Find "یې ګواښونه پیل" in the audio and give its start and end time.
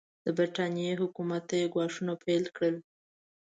1.61-2.43